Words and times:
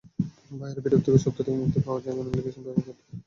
বাইরের 0.51 0.83
বিরক্তিকর 0.83 1.23
শব্দ 1.23 1.37
থেকে 1.37 1.59
মুক্তি 1.61 1.79
পাওয়া 1.85 1.99
যায় 2.01 2.13
এমন 2.13 2.25
অ্যাপ্লিকেশন 2.25 2.61
ব্যবহার 2.63 2.85
করতে 2.87 3.01
পারেন। 3.01 3.19